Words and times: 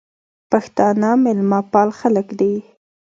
پښتانه 0.51 1.09
مېلمپال 1.25 1.89
خلک 1.99 2.27
دي. 2.39 2.53